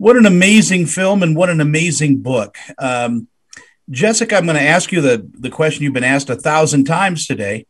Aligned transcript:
What 0.00 0.16
an 0.16 0.24
amazing 0.24 0.86
film 0.86 1.22
and 1.22 1.36
what 1.36 1.50
an 1.50 1.60
amazing 1.60 2.22
book. 2.22 2.56
Um, 2.78 3.28
Jessica, 3.90 4.34
I'm 4.34 4.46
going 4.46 4.56
to 4.56 4.62
ask 4.62 4.92
you 4.92 5.02
the, 5.02 5.28
the 5.34 5.50
question 5.50 5.84
you've 5.84 5.92
been 5.92 6.04
asked 6.04 6.30
a 6.30 6.36
thousand 6.36 6.84
times 6.84 7.26
today. 7.26 7.66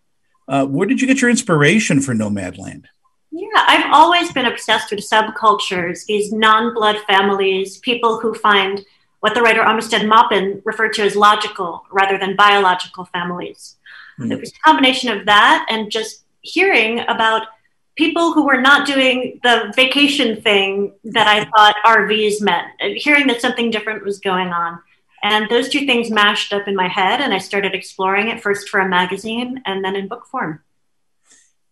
Uh, 0.47 0.65
where 0.65 0.87
did 0.87 1.01
you 1.01 1.09
get 1.09 1.21
your 1.21 1.29
inspiration 1.29 2.01
for 2.01 2.15
Nomadland? 2.15 2.85
Yeah, 3.33 3.49
I've 3.57 3.93
always 3.93 4.31
been 4.31 4.47
obsessed 4.47 4.93
with 4.93 5.01
subcultures, 5.01 6.07
these 6.07 6.33
non 6.33 6.73
blood 6.73 6.99
families, 7.09 7.79
people 7.79 8.21
who 8.21 8.33
find 8.33 8.81
what 9.19 9.35
the 9.35 9.43
writer 9.43 9.63
Armistead 9.63 10.07
Maupin 10.07 10.63
referred 10.65 10.93
to 10.93 11.03
as 11.03 11.17
logical 11.17 11.85
rather 11.91 12.17
than 12.17 12.37
biological 12.37 13.07
families. 13.07 13.75
Mm. 14.21 14.31
It 14.31 14.39
was 14.39 14.51
a 14.51 14.61
combination 14.65 15.11
of 15.11 15.27
that 15.27 15.67
and 15.69 15.91
just 15.91 16.23
hearing 16.43 17.01
about 17.09 17.49
people 17.97 18.33
who 18.33 18.47
were 18.47 18.61
not 18.61 18.87
doing 18.87 19.41
the 19.43 19.73
vacation 19.77 20.41
thing 20.41 20.95
that 21.05 21.27
I 21.27 21.45
thought 21.45 21.77
RVs 21.85 22.41
meant, 22.41 22.69
hearing 22.81 23.27
that 23.27 23.41
something 23.41 23.71
different 23.71 24.05
was 24.05 24.19
going 24.21 24.49
on. 24.49 24.79
And 25.23 25.51
those 25.51 25.69
two 25.69 25.85
things 25.85 26.11
mashed 26.11 26.53
up 26.53 26.67
in 26.67 26.75
my 26.75 26.89
head, 26.89 27.21
and 27.21 27.35
I 27.35 27.39
started 27.39 27.75
exploring 27.75 28.29
it 28.29 28.43
first 28.43 28.69
for 28.71 28.81
a 28.81 28.89
magazine 28.89 29.63
and 29.67 29.85
then 29.85 29.95
in 29.97 30.09
book 30.09 30.27
form. 30.27 30.63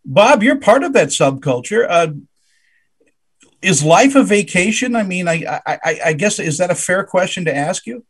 Bob, 0.04 0.42
you're 0.42 0.60
part 0.60 0.82
of 0.82 0.92
that 0.92 1.08
subculture. 1.08 1.86
Uh, 1.88 2.12
is 3.62 3.82
life 3.82 4.14
a 4.14 4.22
vacation? 4.22 4.94
I 4.94 5.02
mean, 5.02 5.28
I, 5.28 5.60
I, 5.66 6.00
I 6.06 6.12
guess 6.12 6.38
is 6.38 6.58
that 6.58 6.70
a 6.70 6.74
fair 6.74 7.04
question 7.04 7.46
to 7.46 7.56
ask 7.56 7.86
you? 7.86 8.04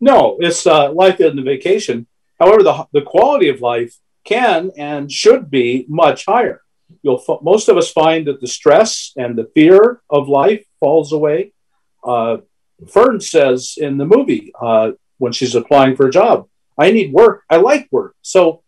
No, 0.00 0.36
it's 0.40 0.66
uh, 0.66 0.92
life 0.92 1.20
isn't 1.20 1.38
a 1.38 1.42
vacation. 1.42 2.06
However, 2.38 2.62
the 2.62 2.86
the 2.92 3.02
quality 3.02 3.48
of 3.48 3.60
life 3.60 3.96
can 4.26 4.70
and 4.76 5.10
should 5.10 5.50
be 5.50 5.86
much 5.88 6.26
higher. 6.26 6.60
You'll 7.02 7.22
most 7.42 7.68
of 7.68 7.76
us 7.76 7.90
find 7.90 8.26
that 8.26 8.40
the 8.40 8.46
stress 8.46 9.12
and 9.16 9.36
the 9.36 9.50
fear 9.54 10.00
of 10.10 10.28
life 10.28 10.64
falls 10.80 11.12
away. 11.12 11.52
Uh, 12.04 12.38
Fern 12.88 13.20
says 13.20 13.74
in 13.76 13.96
the 13.96 14.04
movie 14.04 14.52
uh, 14.60 14.92
when 15.18 15.32
she's 15.32 15.54
applying 15.54 15.96
for 15.96 16.06
a 16.06 16.10
job, 16.10 16.48
"I 16.78 16.90
need 16.92 17.12
work. 17.12 17.42
I 17.50 17.56
like 17.56 17.88
work." 17.90 18.14
So, 18.22 18.62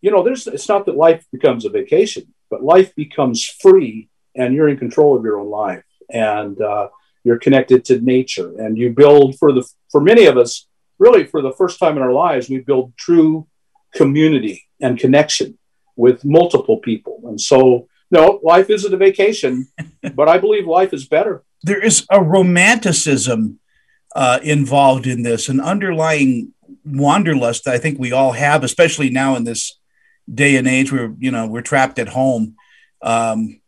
you 0.00 0.10
know, 0.10 0.22
there's 0.22 0.46
it's 0.46 0.68
not 0.68 0.86
that 0.86 0.96
life 0.96 1.24
becomes 1.32 1.64
a 1.64 1.70
vacation, 1.70 2.34
but 2.50 2.62
life 2.62 2.94
becomes 2.94 3.44
free, 3.44 4.08
and 4.34 4.54
you're 4.54 4.68
in 4.68 4.76
control 4.76 5.16
of 5.16 5.24
your 5.24 5.38
own 5.40 5.50
life, 5.50 5.84
and 6.10 6.60
uh, 6.60 6.88
you're 7.24 7.38
connected 7.38 7.84
to 7.86 8.00
nature, 8.00 8.52
and 8.60 8.76
you 8.76 8.90
build 8.90 9.38
for 9.38 9.52
the 9.52 9.66
for 9.90 10.00
many 10.00 10.26
of 10.26 10.36
us, 10.36 10.66
really 10.98 11.24
for 11.24 11.40
the 11.40 11.52
first 11.52 11.78
time 11.78 11.96
in 11.96 12.02
our 12.02 12.12
lives, 12.12 12.50
we 12.50 12.58
build 12.58 12.96
true 12.96 13.46
community 13.94 14.64
and 14.80 14.98
connection 14.98 15.58
with 15.96 16.24
multiple 16.24 16.78
people. 16.78 17.20
And 17.24 17.40
so, 17.40 17.88
no, 18.10 18.40
life 18.42 18.70
isn't 18.70 18.94
a 18.94 18.96
vacation, 18.96 19.68
but 20.14 20.28
I 20.28 20.38
believe 20.38 20.66
life 20.66 20.92
is 20.92 21.06
better. 21.06 21.42
There 21.64 21.82
is 21.82 22.06
a 22.10 22.22
romanticism 22.22 23.58
uh, 24.14 24.38
involved 24.42 25.06
in 25.06 25.22
this, 25.22 25.48
an 25.48 25.60
underlying 25.60 26.54
wanderlust 26.84 27.64
that 27.64 27.74
I 27.74 27.78
think 27.78 27.98
we 27.98 28.12
all 28.12 28.32
have, 28.32 28.64
especially 28.64 29.10
now 29.10 29.36
in 29.36 29.44
this 29.44 29.78
day 30.32 30.56
and 30.56 30.68
age 30.68 30.92
where 30.92 31.14
you 31.18 31.30
know 31.30 31.46
we're 31.46 31.62
trapped 31.62 31.98
at 31.98 32.08
home, 32.08 32.56
um, 33.02 33.60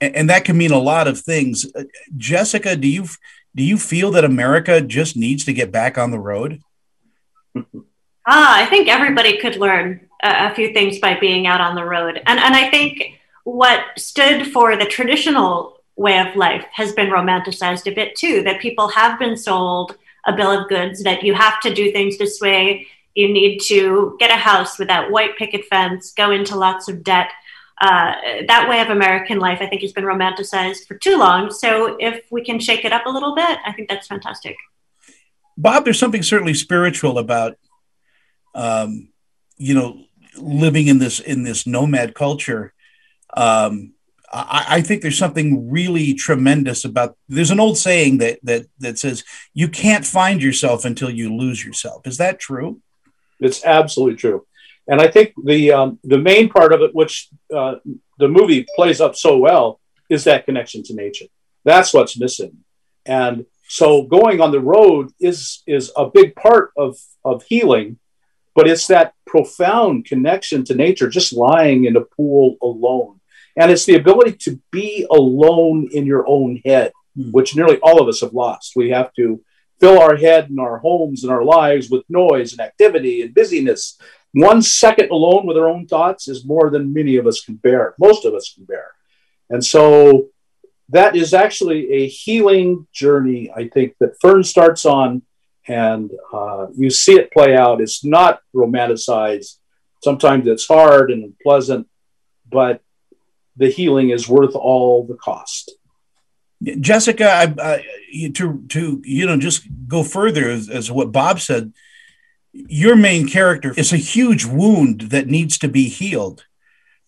and, 0.00 0.16
and, 0.16 0.30
that 0.30 0.44
can 0.44 0.56
mean 0.56 0.72
a 0.72 0.78
lot 0.78 1.08
of 1.08 1.20
things. 1.20 1.66
Uh, 1.74 1.84
Jessica, 2.16 2.76
do 2.76 2.88
you 2.88 3.06
do 3.54 3.62
you 3.62 3.76
feel 3.76 4.10
that 4.12 4.24
America 4.24 4.80
just 4.80 5.16
needs 5.16 5.44
to 5.44 5.52
get 5.52 5.72
back 5.72 5.98
on 5.98 6.10
the 6.10 6.18
road? 6.18 6.60
Ah, 8.32 8.56
I 8.56 8.66
think 8.66 8.86
everybody 8.86 9.38
could 9.38 9.56
learn 9.56 10.08
a, 10.22 10.54
few 10.54 10.72
things 10.72 11.00
by 11.00 11.18
being 11.18 11.48
out 11.48 11.60
on 11.60 11.74
the 11.74 11.84
road. 11.84 12.22
And, 12.26 12.38
and 12.38 12.54
I 12.54 12.70
think 12.70 13.18
what 13.42 13.80
stood 13.98 14.52
for 14.52 14.76
the 14.76 14.84
traditional 14.84 15.82
way 15.96 16.16
of 16.20 16.36
life 16.36 16.64
has 16.72 16.92
been 16.92 17.10
romanticized 17.10 17.90
a 17.90 17.94
bit 17.94 18.14
too, 18.14 18.44
that 18.44 18.60
people 18.60 18.86
have 18.86 19.18
been 19.18 19.36
sold 19.36 19.96
a 20.26 20.32
bill 20.32 20.52
of 20.52 20.68
goods 20.68 21.02
that 21.02 21.24
you 21.24 21.34
have 21.34 21.60
to 21.62 21.74
do 21.74 21.90
things 21.90 22.18
this 22.18 22.40
way. 22.40 22.86
You 23.16 23.32
need 23.32 23.58
to 23.62 24.16
get 24.20 24.30
a 24.30 24.36
house 24.36 24.78
with 24.78 24.86
that 24.86 25.10
white 25.10 25.36
picket 25.36 25.64
fence, 25.64 26.12
go 26.12 26.30
into 26.30 26.54
lots 26.54 26.88
of 26.88 27.02
debt. 27.02 27.30
Uh, 27.80 28.14
that 28.46 28.68
way 28.68 28.80
of 28.80 28.90
American 28.90 29.40
life, 29.40 29.58
I 29.60 29.66
think, 29.66 29.82
has 29.82 29.92
been 29.92 30.04
romanticized 30.04 30.86
for 30.86 30.96
too 30.96 31.18
long. 31.18 31.50
So 31.50 31.96
if 31.98 32.22
we 32.30 32.44
can 32.44 32.60
shake 32.60 32.84
it 32.84 32.92
up 32.92 33.06
a 33.06 33.10
little 33.10 33.34
bit, 33.34 33.58
I 33.66 33.72
think 33.72 33.88
that's 33.88 34.06
fantastic. 34.06 34.56
Bob, 35.56 35.84
there's 35.84 35.98
something 35.98 36.22
certainly 36.22 36.54
spiritual 36.54 37.18
about, 37.18 37.58
um, 38.54 39.08
you 39.56 39.74
know, 39.74 40.04
living 40.36 40.86
in 40.86 40.98
this 40.98 41.20
in 41.20 41.42
this 41.42 41.66
nomad 41.66 42.14
culture, 42.14 42.72
um, 43.36 43.92
I, 44.32 44.66
I, 44.68 44.80
think 44.80 45.02
there's 45.02 45.18
something 45.18 45.70
really 45.70 46.14
tremendous 46.14 46.84
about. 46.84 47.16
There's 47.28 47.50
an 47.50 47.60
old 47.60 47.78
saying 47.78 48.18
that 48.18 48.38
that 48.44 48.66
that 48.78 48.98
says 48.98 49.24
you 49.54 49.68
can't 49.68 50.06
find 50.06 50.42
yourself 50.42 50.84
until 50.84 51.10
you 51.10 51.34
lose 51.34 51.64
yourself. 51.64 52.06
Is 52.06 52.18
that 52.18 52.38
true? 52.38 52.80
It's 53.40 53.64
absolutely 53.64 54.16
true, 54.16 54.46
and 54.86 55.00
I 55.00 55.08
think 55.08 55.32
the 55.44 55.72
um, 55.72 55.98
the 56.04 56.18
main 56.18 56.48
part 56.48 56.72
of 56.72 56.82
it, 56.82 56.94
which 56.94 57.28
uh, 57.54 57.76
the 58.18 58.28
movie 58.28 58.66
plays 58.76 59.00
up 59.00 59.16
so 59.16 59.36
well, 59.38 59.80
is 60.08 60.24
that 60.24 60.44
connection 60.44 60.82
to 60.84 60.94
nature. 60.94 61.26
That's 61.64 61.92
what's 61.92 62.18
missing, 62.18 62.58
and 63.06 63.46
so 63.68 64.02
going 64.02 64.40
on 64.40 64.52
the 64.52 64.60
road 64.60 65.12
is 65.20 65.62
is 65.66 65.92
a 65.96 66.08
big 66.08 66.34
part 66.34 66.72
of 66.76 66.98
of 67.24 67.42
healing 67.44 67.98
but 68.54 68.68
it's 68.68 68.86
that 68.88 69.14
profound 69.26 70.04
connection 70.04 70.64
to 70.64 70.74
nature, 70.74 71.08
just 71.08 71.32
lying 71.32 71.84
in 71.84 71.96
a 71.96 72.00
pool 72.00 72.56
alone. 72.62 73.20
And 73.56 73.70
it's 73.70 73.84
the 73.84 73.96
ability 73.96 74.32
to 74.42 74.60
be 74.70 75.06
alone 75.10 75.88
in 75.92 76.06
your 76.06 76.26
own 76.26 76.60
head, 76.64 76.92
mm. 77.16 77.32
which 77.32 77.56
nearly 77.56 77.78
all 77.82 78.00
of 78.00 78.08
us 78.08 78.20
have 78.20 78.32
lost. 78.32 78.72
We 78.76 78.90
have 78.90 79.12
to 79.14 79.42
fill 79.80 79.98
our 79.98 80.16
head 80.16 80.50
and 80.50 80.60
our 80.60 80.78
homes 80.78 81.24
and 81.24 81.32
our 81.32 81.44
lives 81.44 81.90
with 81.90 82.04
noise 82.08 82.52
and 82.52 82.60
activity 82.60 83.22
and 83.22 83.34
busyness. 83.34 83.98
One 84.32 84.62
second 84.62 85.10
alone 85.10 85.46
with 85.46 85.56
our 85.56 85.68
own 85.68 85.86
thoughts 85.86 86.28
is 86.28 86.44
more 86.44 86.70
than 86.70 86.92
many 86.92 87.16
of 87.16 87.26
us 87.26 87.42
can 87.42 87.56
bear, 87.56 87.94
most 87.98 88.24
of 88.24 88.34
us 88.34 88.52
can 88.54 88.64
bear. 88.64 88.88
And 89.48 89.64
so 89.64 90.28
that 90.90 91.16
is 91.16 91.34
actually 91.34 91.90
a 91.90 92.06
healing 92.06 92.86
journey, 92.92 93.50
I 93.54 93.68
think, 93.68 93.94
that 94.00 94.20
Fern 94.20 94.44
starts 94.44 94.84
on 94.84 95.22
and 95.68 96.10
uh, 96.32 96.66
you 96.76 96.90
see 96.90 97.14
it 97.14 97.32
play 97.32 97.56
out. 97.56 97.80
It's 97.80 98.04
not 98.04 98.40
romanticized. 98.54 99.56
Sometimes 100.02 100.46
it's 100.46 100.66
hard 100.66 101.10
and 101.10 101.34
pleasant, 101.42 101.88
but 102.50 102.82
the 103.56 103.68
healing 103.68 104.10
is 104.10 104.28
worth 104.28 104.54
all 104.54 105.04
the 105.04 105.16
cost. 105.16 105.72
Jessica, 106.62 107.30
I, 107.30 107.54
I, 107.58 108.30
to 108.34 108.62
to 108.68 109.02
you 109.04 109.26
know 109.26 109.38
just 109.38 109.66
go 109.86 110.02
further 110.02 110.50
as, 110.50 110.68
as 110.68 110.90
what 110.90 111.12
Bob 111.12 111.40
said. 111.40 111.72
Your 112.52 112.96
main 112.96 113.28
character 113.28 113.72
is 113.76 113.92
a 113.92 113.96
huge 113.96 114.44
wound 114.44 115.02
that 115.12 115.28
needs 115.28 115.56
to 115.58 115.68
be 115.68 115.88
healed. 115.88 116.44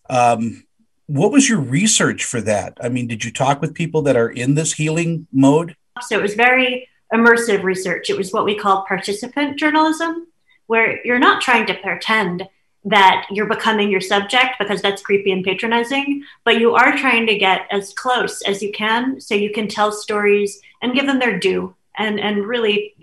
Um, 0.09 0.63
what 1.07 1.33
was 1.33 1.49
your 1.49 1.59
research 1.59 2.23
for 2.23 2.39
that? 2.41 2.77
I 2.81 2.87
mean, 2.87 3.07
did 3.07 3.25
you 3.25 3.31
talk 3.31 3.59
with 3.59 3.73
people 3.73 4.03
that 4.03 4.15
are 4.15 4.29
in 4.29 4.55
this 4.55 4.73
healing 4.73 5.27
mode? 5.33 5.75
So 6.01 6.17
it 6.17 6.21
was 6.21 6.35
very 6.35 6.87
immersive 7.13 7.63
research. 7.63 8.09
It 8.09 8.17
was 8.17 8.33
what 8.33 8.45
we 8.45 8.55
call 8.55 8.85
participant 8.85 9.57
journalism, 9.59 10.27
where 10.67 11.05
you're 11.05 11.19
not 11.19 11.41
trying 11.41 11.65
to 11.67 11.73
pretend 11.75 12.47
that 12.85 13.25
you're 13.31 13.47
becoming 13.47 13.89
your 13.89 14.01
subject 14.01 14.55
because 14.59 14.81
that's 14.81 15.01
creepy 15.01 15.31
and 15.31 15.43
patronizing, 15.43 16.23
but 16.43 16.59
you 16.59 16.75
are 16.75 16.97
trying 16.97 17.25
to 17.27 17.37
get 17.37 17.65
as 17.71 17.93
close 17.93 18.41
as 18.41 18.61
you 18.61 18.71
can 18.71 19.21
so 19.21 19.35
you 19.35 19.51
can 19.51 19.67
tell 19.67 19.91
stories 19.91 20.59
and 20.81 20.93
give 20.93 21.05
them 21.05 21.19
their 21.19 21.39
due 21.39 21.73
and, 21.97 22.19
and 22.19 22.45
really 22.45 22.93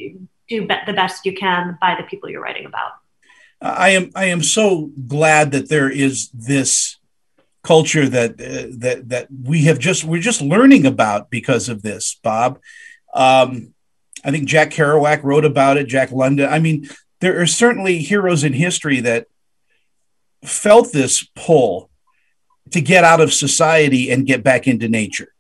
do 0.49 0.67
be- 0.67 0.75
the 0.87 0.93
best 0.93 1.25
you 1.25 1.35
can 1.35 1.79
by 1.81 1.95
the 1.95 2.03
people 2.03 2.29
you're 2.29 2.43
writing 2.43 2.67
about. 2.67 2.93
I 3.63 3.91
am 3.91 4.11
I 4.15 4.27
am 4.27 4.43
so 4.43 4.91
glad 5.07 5.53
that 5.53 5.69
there 5.69 5.91
is 5.91 6.31
this 6.31 6.97
culture 7.63 8.09
that 8.09 8.33
uh, 8.33 8.75
that 8.79 9.09
that 9.11 9.29
we 9.45 9.65
have 9.65 9.79
just 9.79 10.03
we're 10.03 10.21
just 10.21 10.41
learning 10.41 10.87
about 10.87 11.31
because 11.31 11.69
of 11.69 11.83
this, 11.83 12.19
Bob. 12.23 12.59
Um, 13.13 13.75
I 14.25 14.31
think 14.31 14.49
Jack 14.49 14.71
Kerouac 14.71 15.23
wrote 15.23 15.45
about 15.45 15.77
it, 15.77 15.87
Jack 15.87 16.13
London. 16.13 16.49
I 16.49 16.59
mean, 16.59 16.89
there 17.21 17.41
are 17.41 17.47
certainly 17.47 17.99
heroes 17.99 18.45
in 18.45 18.53
history 18.53 19.01
that 19.01 19.27
felt 20.45 20.93
this 20.93 21.27
pull 21.35 21.91
to 22.71 22.81
get 22.81 23.05
out 23.05 23.21
of 23.21 23.33
society 23.33 24.11
and 24.11 24.27
get 24.27 24.43
back 24.43 24.67
into 24.67 24.89
nature. 24.89 25.35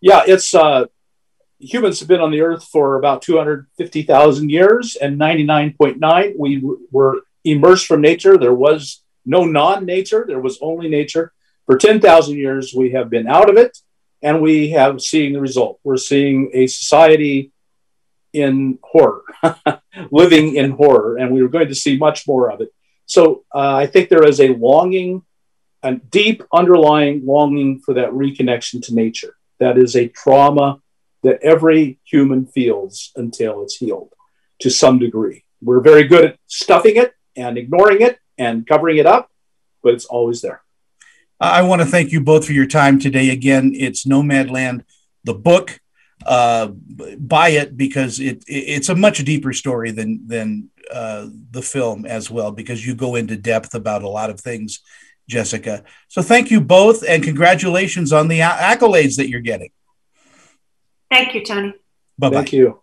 Yeah, 0.00 0.22
it's 0.26 0.54
uh, 0.54 0.86
humans 1.58 2.00
have 2.00 2.08
been 2.08 2.20
on 2.20 2.30
the 2.30 2.40
earth 2.40 2.64
for 2.64 2.96
about 2.96 3.22
250,000 3.22 4.50
years, 4.50 4.96
and 4.96 5.18
99.9 5.18 6.34
we 6.38 6.56
w- 6.56 6.80
were 6.90 7.22
immersed 7.44 7.86
from 7.86 8.00
nature. 8.00 8.36
There 8.36 8.54
was 8.54 9.02
no 9.24 9.44
non 9.44 9.84
nature, 9.84 10.24
there 10.26 10.40
was 10.40 10.58
only 10.60 10.88
nature. 10.88 11.32
For 11.66 11.78
10,000 11.78 12.36
years, 12.36 12.74
we 12.74 12.90
have 12.90 13.08
been 13.08 13.28
out 13.28 13.48
of 13.48 13.56
it, 13.56 13.78
and 14.20 14.42
we 14.42 14.70
have 14.70 15.00
seen 15.00 15.32
the 15.32 15.40
result. 15.40 15.78
We're 15.84 15.96
seeing 15.96 16.50
a 16.52 16.66
society 16.66 17.51
in 18.32 18.78
horror, 18.82 19.22
living 20.10 20.56
in 20.56 20.70
horror, 20.72 21.16
and 21.16 21.32
we 21.32 21.42
were 21.42 21.48
going 21.48 21.68
to 21.68 21.74
see 21.74 21.96
much 21.96 22.26
more 22.26 22.50
of 22.50 22.60
it. 22.60 22.68
So 23.06 23.44
uh, 23.54 23.76
I 23.76 23.86
think 23.86 24.08
there 24.08 24.26
is 24.26 24.40
a 24.40 24.48
longing, 24.48 25.22
a 25.82 25.94
deep 25.94 26.42
underlying 26.52 27.26
longing 27.26 27.80
for 27.80 27.94
that 27.94 28.10
reconnection 28.10 28.82
to 28.86 28.94
nature. 28.94 29.34
That 29.60 29.76
is 29.78 29.96
a 29.96 30.08
trauma 30.08 30.80
that 31.22 31.40
every 31.42 31.98
human 32.04 32.46
feels 32.46 33.12
until 33.16 33.62
it's 33.62 33.76
healed 33.76 34.12
to 34.60 34.70
some 34.70 34.98
degree. 34.98 35.44
We're 35.60 35.80
very 35.80 36.04
good 36.04 36.24
at 36.24 36.38
stuffing 36.46 36.96
it 36.96 37.14
and 37.36 37.56
ignoring 37.56 38.02
it 38.02 38.18
and 38.38 38.66
covering 38.66 38.98
it 38.98 39.06
up, 39.06 39.30
but 39.82 39.94
it's 39.94 40.04
always 40.04 40.40
there. 40.40 40.62
I 41.40 41.62
want 41.62 41.82
to 41.82 41.86
thank 41.86 42.12
you 42.12 42.20
both 42.20 42.46
for 42.46 42.52
your 42.52 42.66
time 42.66 43.00
today. 43.00 43.30
Again, 43.30 43.72
it's 43.74 44.04
Nomadland, 44.06 44.84
the 45.24 45.34
book. 45.34 45.80
Uh, 46.26 46.68
buy 47.18 47.50
it 47.50 47.76
because 47.76 48.20
it, 48.20 48.44
it's 48.46 48.88
a 48.88 48.94
much 48.94 49.24
deeper 49.24 49.52
story 49.52 49.90
than 49.90 50.26
than 50.26 50.70
uh, 50.92 51.26
the 51.50 51.62
film 51.62 52.04
as 52.06 52.30
well 52.30 52.50
because 52.52 52.86
you 52.86 52.94
go 52.94 53.14
into 53.14 53.36
depth 53.36 53.74
about 53.74 54.02
a 54.02 54.08
lot 54.08 54.30
of 54.30 54.40
things, 54.40 54.80
Jessica. 55.28 55.84
So 56.08 56.22
thank 56.22 56.50
you 56.50 56.60
both 56.60 57.02
and 57.06 57.22
congratulations 57.22 58.12
on 58.12 58.28
the 58.28 58.40
accolades 58.40 59.16
that 59.16 59.28
you're 59.28 59.40
getting. 59.40 59.70
Thank 61.10 61.34
you, 61.34 61.44
Tony. 61.44 61.74
Bye 62.18 62.30
bye. 62.30 62.36
Thank 62.36 62.52
you. 62.52 62.80